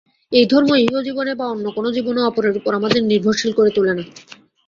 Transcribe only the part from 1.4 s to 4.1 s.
অন্য কোন জীবনে অপরের উপর আমাদের নির্ভরশীল করে তোলে না।